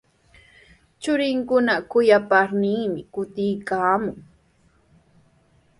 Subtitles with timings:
[1.01, 4.15] Churinkuna kuyaparninmi kutiykaamun.